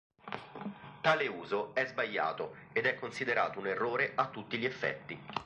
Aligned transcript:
Tale 1.01 1.27
uso 1.27 1.75
è 1.75 1.85
sbagliato 1.85 2.55
ed 2.73 2.87
è 2.87 2.95
considerato 2.95 3.59
un 3.59 3.67
errore 3.67 4.13
a 4.15 4.29
tutti 4.29 4.57
gli 4.57 4.65
effetti. 4.65 5.15